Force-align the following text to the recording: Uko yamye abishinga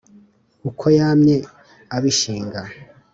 Uko 0.69 0.85
yamye 0.99 1.37
abishinga 1.95 2.61